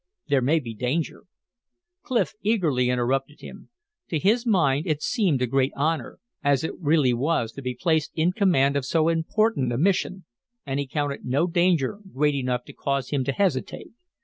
[0.29, 1.25] There may be danger"
[2.07, 3.69] Clif eagerly interrupted him.
[4.09, 8.09] To his mind it seemed a great honor, as it really was to be placed
[8.15, 10.25] in command of so important a mission,
[10.65, 13.91] and he counted no danger great enough to cause him to hesitate.